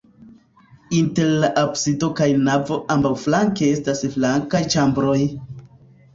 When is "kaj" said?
2.21-2.27